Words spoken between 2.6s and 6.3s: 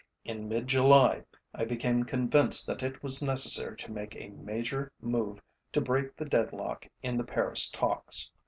that it was necessary to make a major move to break the